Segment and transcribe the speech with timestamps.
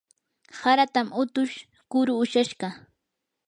[0.61, 1.55] haratam utush
[1.91, 2.67] kuru ushashqa.